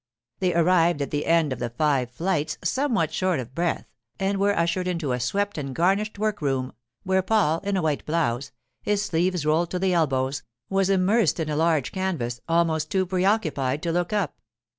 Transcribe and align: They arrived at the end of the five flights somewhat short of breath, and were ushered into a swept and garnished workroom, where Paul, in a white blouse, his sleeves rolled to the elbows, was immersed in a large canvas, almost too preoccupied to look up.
They 0.39 0.55
arrived 0.55 1.03
at 1.03 1.11
the 1.11 1.27
end 1.27 1.53
of 1.53 1.59
the 1.59 1.69
five 1.69 2.09
flights 2.09 2.57
somewhat 2.63 3.13
short 3.13 3.39
of 3.39 3.53
breath, 3.53 3.85
and 4.19 4.39
were 4.39 4.57
ushered 4.57 4.87
into 4.87 5.11
a 5.11 5.19
swept 5.19 5.59
and 5.59 5.75
garnished 5.75 6.17
workroom, 6.17 6.73
where 7.03 7.21
Paul, 7.21 7.59
in 7.59 7.77
a 7.77 7.83
white 7.83 8.07
blouse, 8.07 8.51
his 8.81 9.03
sleeves 9.05 9.45
rolled 9.45 9.69
to 9.69 9.77
the 9.77 9.93
elbows, 9.93 10.41
was 10.71 10.89
immersed 10.89 11.39
in 11.39 11.49
a 11.49 11.55
large 11.55 11.91
canvas, 11.91 12.41
almost 12.49 12.89
too 12.89 13.05
preoccupied 13.05 13.83
to 13.83 13.91
look 13.91 14.11
up. 14.11 14.39